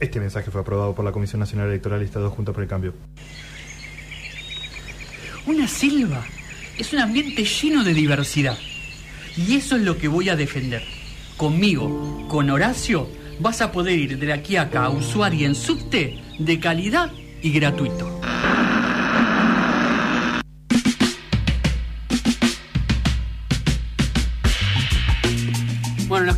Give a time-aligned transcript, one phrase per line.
[0.00, 2.68] Este mensaje fue aprobado por la Comisión Nacional Electoral y está dos juntos por el
[2.68, 2.94] cambio.
[5.46, 6.24] Una selva
[6.78, 8.56] es un ambiente lleno de diversidad.
[9.36, 10.82] Y eso es lo que voy a defender.
[11.36, 13.08] Conmigo, con Horacio,
[13.40, 17.10] vas a poder ir de aquí a acá a usuario en subte de calidad
[17.42, 18.19] y gratuito.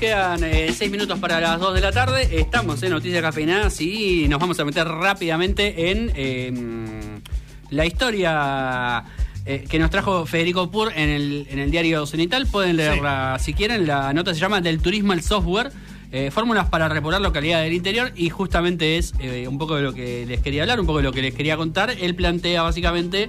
[0.00, 2.26] Quedan eh, seis minutos para las 2 de la tarde.
[2.32, 7.20] Estamos en Noticias Cafeinadas y nos vamos a meter rápidamente en em,
[7.68, 9.04] la historia
[9.44, 12.46] eh, que nos trajo Federico Pur en el, en el diario Cenital.
[12.46, 13.86] Pueden leerla si quieren.
[13.86, 15.70] La nota se llama Del turismo al software.
[16.12, 19.92] eh, fórmulas para repoblar localidad del interior y justamente es eh, un poco de lo
[19.92, 21.90] que les quería hablar, un poco de lo que les quería contar.
[22.00, 23.28] Él plantea básicamente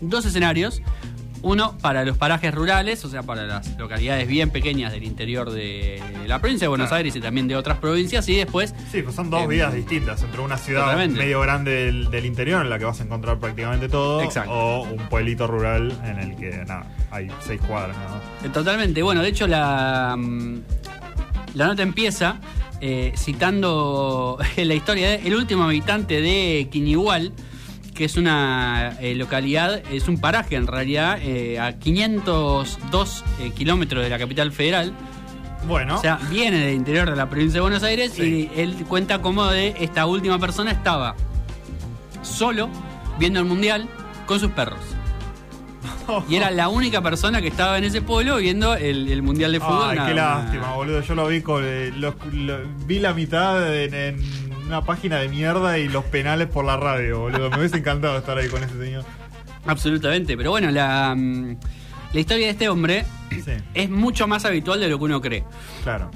[0.00, 0.80] dos escenarios.
[1.46, 6.02] Uno para los parajes rurales, o sea, para las localidades bien pequeñas del interior de
[6.26, 6.96] la provincia de Buenos Claro.
[6.98, 8.28] Aires y también de otras provincias.
[8.28, 10.22] Y después Sí, pues son dos Em, vidas distintas.
[10.22, 13.88] Entre una ciudad medio grande del, del interior en la que vas a encontrar prácticamente
[13.88, 14.22] todo.
[14.22, 14.50] Exacto.
[14.50, 18.22] O un pueblito rural en el que, nada, hay seis cuadras nada más.
[18.44, 19.02] Eh, Totalmente.
[19.02, 20.56] Bueno, de hecho la, mm,
[21.54, 22.40] la nota empieza
[22.80, 27.32] eh, citando la historia de el último habitante de Quinigual,
[27.96, 34.04] que es una eh, localidad, es un paraje en realidad, eh, a 502 eh, kilómetros
[34.04, 34.92] de la capital federal.
[35.66, 38.48] Bueno, O sea, viene del interior de la provincia de Buenos Aires Sí.
[38.54, 41.16] y él cuenta cómo de esta última persona estaba
[42.22, 42.68] solo
[43.18, 43.88] viendo el mundial
[44.26, 44.78] con sus perros.
[46.28, 49.58] Y era la única persona que estaba en ese pueblo viendo el, el mundial de
[49.58, 49.88] fútbol.
[49.90, 51.00] Ay, nada qué lástima, boludo.
[51.00, 51.62] Yo lo vi con.
[51.64, 54.16] eh, lo- lo- vi la mitad en, en
[54.66, 57.50] una página de mierda y los penales por la radio, boludo.
[57.50, 59.04] Me hubiese encantado estar ahí con ese señor.
[59.66, 61.56] Absolutamente, pero bueno, la, mm,
[62.12, 63.42] la historia de este hombre Sí,
[63.74, 65.44] es mucho más habitual de lo que uno cree.
[65.82, 66.10] claro.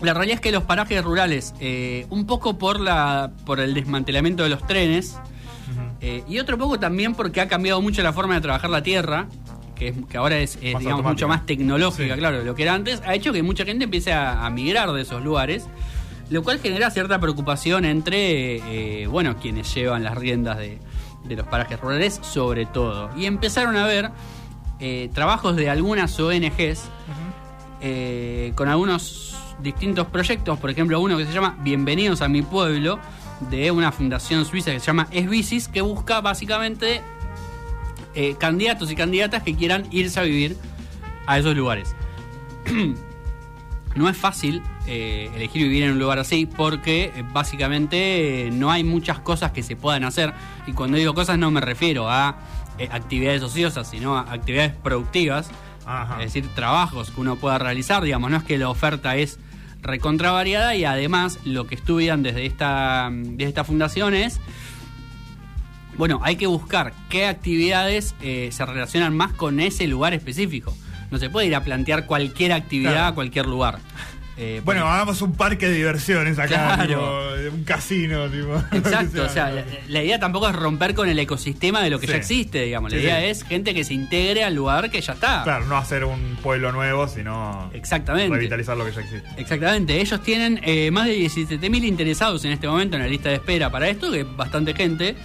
[0.00, 4.42] La realidad es que los parajes rurales, eh, un poco por, la, por el desmantelamiento
[4.42, 5.18] de los trenes.
[6.00, 9.26] Eh, y otro poco también porque ha cambiado mucho la forma de trabajar la tierra,
[9.74, 11.08] que, es- que ahora es, digamos, automática.
[11.10, 12.18] mucho más tecnológica, Sí.
[12.18, 14.90] claro, de lo que era antes, ha hecho que mucha gente empiece a, a migrar
[14.92, 15.66] de esos lugares,
[16.30, 20.78] lo cual genera cierta preocupación entre, eh, bueno, quienes llevan las riendas de,
[21.24, 23.10] de los parajes rurales, sobre todo.
[23.16, 24.10] Y empezaron a ver
[24.78, 26.84] eh, trabajos de algunas ONGs
[27.82, 32.98] eh, con algunos distintos proyectos, por ejemplo uno que se llama Bienvenidos a mi pueblo,
[33.50, 37.02] de una fundación suiza que se llama Esbicis, que busca básicamente
[38.14, 40.56] eh, candidatos y candidatas que quieran irse a vivir
[41.26, 41.94] a esos lugares.
[43.94, 48.70] no es fácil eh, elegir vivir en un lugar así porque eh, básicamente eh, no
[48.70, 50.32] hay muchas cosas que se puedan hacer
[50.66, 52.36] y cuando digo cosas no me refiero a
[52.78, 55.50] eh, actividades ociosas, sino a actividades productivas
[55.84, 56.22] Ajá.
[56.22, 59.38] es decir, trabajos que uno pueda realizar, digamos, no es que la oferta es
[59.82, 64.40] recontravariada y además lo que estudian desde esta, desde esta fundación es,
[65.96, 70.74] bueno, hay que buscar qué actividades eh, se relacionan más con ese lugar específico.
[71.10, 73.06] No se puede ir a plantear cualquier actividad Claro.
[73.08, 73.78] a cualquier lugar.
[74.42, 76.86] Eh, Bueno, hagamos un parque de diversiones acá, Claro.
[77.42, 78.56] tipo, un casino, tipo.
[78.72, 82.06] Exacto, o sea, la, la idea tampoco es romper con el ecosistema de lo que
[82.06, 82.12] Sí.
[82.12, 82.90] ya existe, digamos.
[82.90, 83.26] La Sí, idea sí.
[83.26, 85.42] es gente que se integre al lugar que ya está.
[85.42, 88.34] Claro, no hacer un pueblo nuevo, sino Exactamente.
[88.34, 89.28] revitalizar lo que ya existe.
[89.36, 93.34] Exactamente, ellos tienen eh, más de 17.000 interesados en este momento en la lista de
[93.34, 95.16] espera para esto, que es bastante gente.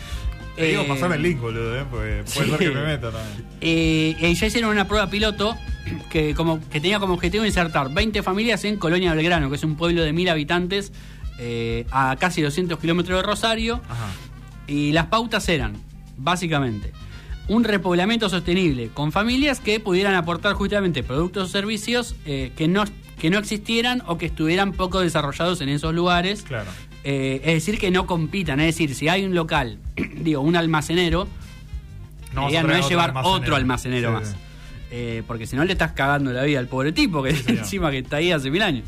[0.57, 1.85] Te digo, Eh, pasame el link, boludo, ¿eh?
[1.89, 3.45] porque puede ser que me meta también.
[3.61, 5.55] eh, ya hicieron una prueba piloto
[6.09, 9.75] que, como, que tenía como objetivo insertar 20 familias en Colonia Belgrano, que es un
[9.75, 10.91] pueblo de 1.000 habitantes
[11.39, 13.81] eh, a casi 200 kilómetros de Rosario.
[13.89, 14.07] Ajá.
[14.67, 15.73] Y las pautas eran,
[16.17, 16.91] básicamente,
[17.47, 22.83] un repoblamiento sostenible con familias que pudieran aportar justamente productos o servicios eh, que, no,
[23.19, 26.41] que no existieran o que estuvieran poco desarrollados en esos lugares.
[26.43, 26.71] Claro.
[27.03, 28.59] Eh, es decir, que no compitan.
[28.59, 29.77] Es decir, si hay un local,
[30.17, 31.27] digo, un almacenero,
[32.33, 33.39] No la idea no es llevar almacenero.
[33.41, 34.27] otro almacenero Sí, más.
[34.29, 34.35] sí.
[34.91, 37.99] Eh, porque si no le estás cagando la vida al pobre tipo, que encima que
[37.99, 38.85] está ahí hace mil años.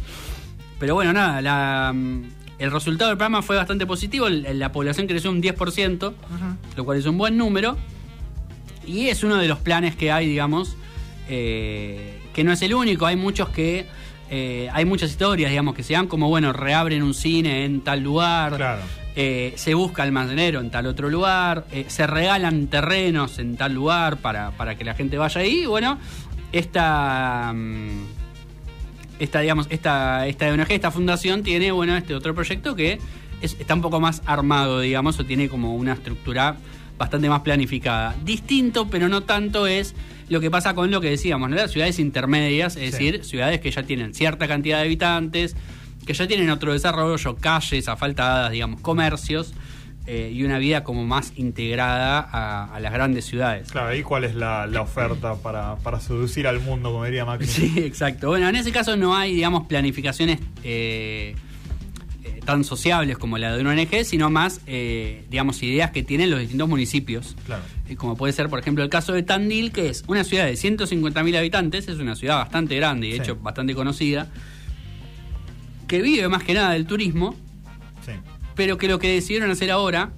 [0.79, 2.23] Pero bueno, nada, la, mm,
[2.59, 4.29] el resultado del programa fue bastante positivo.
[4.29, 6.13] La población creció un 10%,
[6.75, 7.77] lo cual es un buen número.
[8.85, 10.77] Y es uno de los planes que hay, digamos,
[11.27, 13.05] eh, que no es el único.
[13.05, 13.85] Hay muchos que.
[14.29, 18.01] eh, hay muchas historias, digamos, que se dan como, bueno, reabren un cine en tal
[18.01, 18.55] lugar.
[18.55, 18.81] Claro.
[19.19, 24.17] Eh, se busca almacenero en tal otro lugar, eh, se regalan terrenos en tal lugar
[24.17, 25.61] para, para que la gente vaya ahí.
[25.63, 25.97] Y bueno,
[26.51, 28.05] esta, mm,
[29.19, 32.99] esta digamos, esta, esta ONG, esta fundación tiene, bueno, este otro proyecto que
[33.41, 36.55] es- está un poco más armado, digamos, o tiene como una estructura
[36.97, 38.15] bastante más planificada.
[38.23, 39.95] Distinto, pero no tanto es
[40.29, 41.55] lo que pasa con lo que decíamos, ¿no?
[41.55, 43.05] Las ciudades intermedias, es Sí.
[43.05, 45.55] decir, ciudades que ya tienen cierta cantidad de habitantes,
[46.07, 49.53] que ya tienen otro desarrollo, calles asfaltadas, digamos, comercios.
[50.09, 53.69] eh, y una vida como más integrada a, a las grandes ciudades.
[53.69, 57.45] Claro, ¿y cuál es la, la oferta para, para seducir al mundo, como diría Macri?
[57.45, 58.29] Sí, exacto.
[58.29, 61.35] Bueno, en ese caso no hay, digamos, planificaciones eh,
[62.23, 66.29] eh, tan sociables como la de una ONG, sino más, eh, digamos, ideas que tienen
[66.31, 67.35] los distintos municipios.
[67.45, 67.63] Claro.
[67.89, 70.53] Eh, Como puede ser, por ejemplo, el caso de Tandil, que es una ciudad de
[70.53, 73.21] 150.000 habitantes, es una ciudad bastante grande y de Sí.
[73.23, 74.29] hecho bastante conocida,
[75.87, 77.35] que vive más que nada del turismo,
[78.05, 78.11] Sí.
[78.55, 80.11] pero que lo que decidieron hacer ahora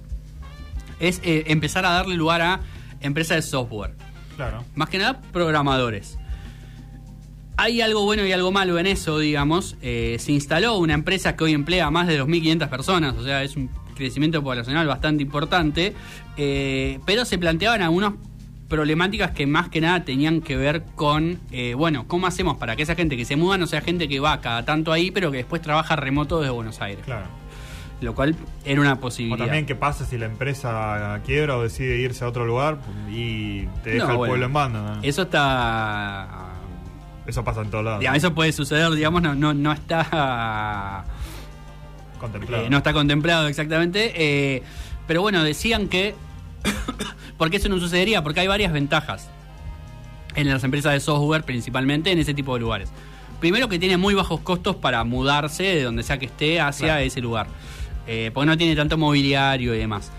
[0.98, 2.60] es eh, empezar a darle lugar a
[3.00, 3.94] empresas de software.
[4.36, 4.64] Claro.
[4.74, 6.18] Más que nada, programadores.
[7.56, 9.76] Hay algo bueno y algo malo en eso, digamos.
[9.82, 13.42] Eh, se instaló una empresa que hoy emplea a más de 2.500 personas, o sea,
[13.42, 15.94] es un crecimiento poblacional bastante importante,
[16.38, 18.14] eh, pero se planteaban algunas
[18.70, 22.84] problemáticas que más que nada tenían que ver con, eh, bueno, ¿cómo hacemos para que
[22.84, 25.38] esa gente que se muda no sea gente que va cada tanto ahí, pero que
[25.38, 27.04] después trabaja remoto desde Buenos Aires?
[27.04, 27.26] Claro.
[28.00, 28.34] Lo cual
[28.64, 29.44] era una O posibilidad.
[29.44, 32.78] también qué pasa si la empresa quiebra o decide irse a otro lugar
[33.10, 34.80] y te deja No, el bueno, pueblo en banda.
[34.96, 35.02] ¿no?
[35.02, 36.28] Eso está
[37.26, 38.00] Eso pasa en todos lados.
[38.00, 41.04] Digamos, eso puede suceder, digamos, no, no, no está.
[42.18, 42.64] Contemplado.
[42.64, 44.12] eh, no está contemplado exactamente.
[44.16, 44.62] eh,
[45.06, 46.14] pero bueno, decían que.
[47.38, 48.22] ¿Por qué eso no sucedería?
[48.22, 49.28] Porque hay varias ventajas
[50.34, 52.90] en las empresas de software, principalmente en ese tipo de lugares.
[53.40, 57.00] Primero, que tiene muy bajos costos para mudarse de donde sea que esté hacia Claro.
[57.02, 57.46] ese lugar.
[58.06, 60.10] Eh, porque no tiene tanto mobiliario y demás.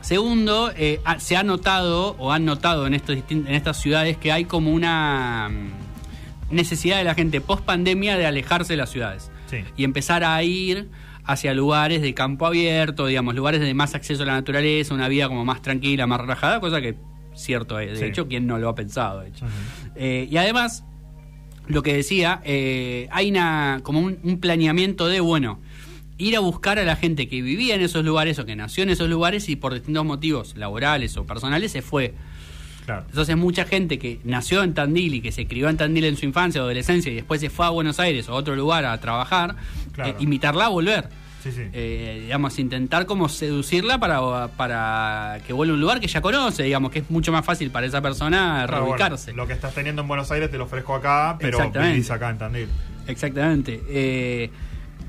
[0.00, 4.44] Segundo, eh, se ha notado o han notado en, estos en estas ciudades que hay
[4.44, 9.58] como una mm, necesidad de la gente post pandemia de alejarse de las ciudades Sí.
[9.76, 10.88] y empezar a ir
[11.24, 15.28] hacia lugares de campo abierto, digamos, lugares de más acceso a la naturaleza, una vida
[15.28, 16.96] como más tranquila, más relajada, cosa que
[17.34, 17.92] cierto es.
[17.92, 18.04] De Sí.
[18.04, 19.20] hecho, ¿quién no lo ha pensado?
[19.20, 19.46] De hecho.
[19.96, 20.84] Eh, y además,
[21.66, 25.60] lo que decía, eh, hay una como un, un planeamiento de, bueno,
[26.18, 28.90] ir a buscar a la gente que vivía en esos lugares o que nació en
[28.90, 32.14] esos lugares y por distintos motivos laborales o personales se fue.
[32.84, 33.04] Claro.
[33.08, 36.24] Entonces mucha gente que nació en Tandil y que se crió en Tandil en su
[36.26, 38.98] infancia o adolescencia y después se fue a Buenos Aires o a otro lugar a
[39.00, 39.56] trabajar,
[39.92, 40.10] Claro.
[40.10, 41.08] eh, invitarla a volver.
[41.42, 41.60] Sí, sí.
[41.74, 46.62] Eh, digamos, intentar como seducirla para, para que vuelva a un lugar que ya conoce,
[46.62, 49.32] digamos, que es mucho más fácil para esa persona Claro, bueno, reubicarse.
[49.34, 52.38] lo que estás teniendo en Buenos Aires te lo ofrezco acá, pero vivís acá en
[52.38, 52.68] Tandil.
[53.06, 53.82] Exactamente.
[53.88, 54.50] Eh,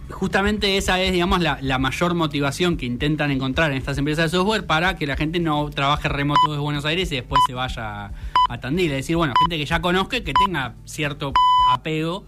[0.10, 4.38] justamente esa es, digamos, la, la mayor motivación que intentan encontrar en estas empresas de
[4.38, 8.12] software para que la gente no trabaje remoto desde Buenos Aires y después se vaya
[8.50, 8.92] a Tandil.
[8.92, 11.34] Es decir, bueno, gente que ya conozca que tenga cierto
[11.72, 12.26] apego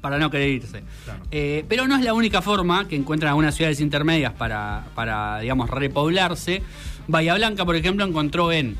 [0.00, 0.82] para no querer irse.
[1.04, 1.20] Claro.
[1.30, 5.68] Eh, pero no es la única forma que encuentran algunas ciudades intermedias para, para, digamos,
[5.70, 6.62] repoblarse.
[7.08, 8.76] Bahía Blanca, por ejemplo, encontró en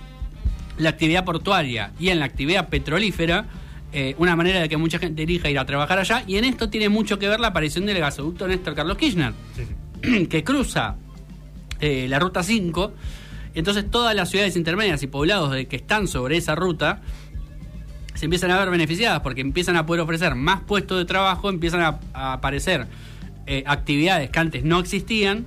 [0.78, 3.46] la actividad portuaria y en la actividad petrolífera
[3.92, 6.22] eh, una manera de que mucha gente elija ir a trabajar allá.
[6.26, 10.26] Y en esto tiene mucho que ver la aparición del gasoducto Néstor Carlos Kirchner, Sí,
[10.30, 10.96] que cruza
[11.80, 12.92] eh, la ruta 5.
[13.54, 17.00] Entonces todas las ciudades intermedias y poblados de que están sobre esa ruta
[18.14, 21.80] se empiezan a ver beneficiadas porque empiezan a poder ofrecer más puestos de trabajo, empiezan
[21.80, 22.86] a, a aparecer
[23.46, 25.46] eh, actividades que antes no existían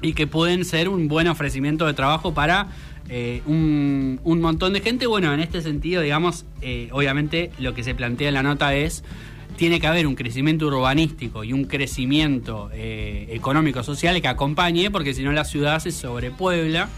[0.00, 2.68] y que pueden ser un buen ofrecimiento de trabajo para
[3.08, 5.06] eh, un, un montón de gente.
[5.06, 9.02] Bueno, en este sentido, digamos, eh, obviamente lo que se plantea en la nota es,
[9.56, 15.22] tiene que haber un crecimiento urbanístico y un crecimiento eh, económico-social que acompañe, porque si
[15.22, 16.88] no la ciudad se sobrepuebla,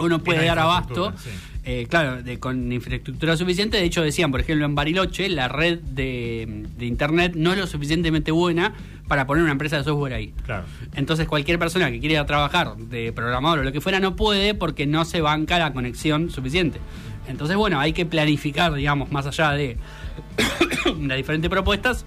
[0.00, 1.12] uno puede dar abasto.
[1.22, 1.30] sí.
[1.64, 3.76] Eh, claro, de- con infraestructura suficiente.
[3.76, 7.68] De hecho, decían, por ejemplo, en Bariloche, la red de, de internet no es lo
[7.68, 8.74] suficientemente buena
[9.12, 10.32] para poner una empresa de software ahí.
[10.46, 10.64] Claro.
[10.94, 14.86] Entonces, cualquier persona que quiera trabajar de programador o lo que fuera no puede porque
[14.86, 16.80] no se banca la conexión suficiente.
[17.28, 19.76] Entonces, bueno, hay que planificar, digamos, más allá de
[21.02, 22.06] las diferentes propuestas,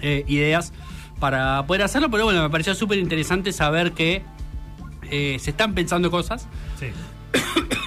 [0.00, 0.72] eh, ideas
[1.20, 2.10] para poder hacerlo.
[2.10, 4.22] Pero bueno, me pareció súper interesante saber que
[5.10, 6.48] eh, se están pensando cosas
[6.80, 6.86] Sí.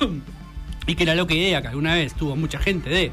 [0.86, 3.12] y que la loca idea que alguna vez tuvo mucha gente de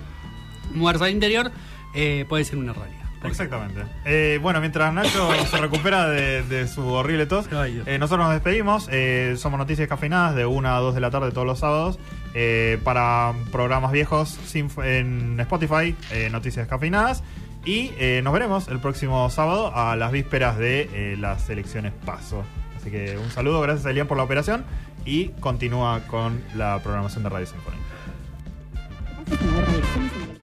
[0.74, 1.50] mudarse al interior
[1.94, 3.03] eh, puede ser una realidad.
[3.24, 3.82] Exactamente.
[4.04, 7.46] Eh, bueno, mientras Nacho se recupera de, de su horrible tos,
[7.86, 8.88] eh, nosotros nos despedimos.
[8.92, 11.98] Eh, somos Noticias Cafeinadas de 1 a 2 de la tarde todos los sábados.
[12.84, 15.94] Para programas viejos sin- en Spotify,
[16.30, 17.22] Noticias Cafeinadas.
[17.64, 22.44] Y nos veremos el próximo sábado a las vísperas de las elecciones PASO.
[22.76, 24.64] Así que un saludo, gracias a Elian por la operación
[25.06, 27.83] y continúa con la programación de Radio Sinfónica.